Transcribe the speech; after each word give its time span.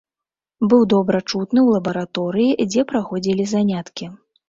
Быў 0.71 0.81
добра 0.93 1.19
чутны 1.29 1.47
ў 1.63 1.69
лабараторыі, 1.77 2.59
дзе 2.73 2.89
праходзілі 2.93 3.51
заняткі. 3.57 4.15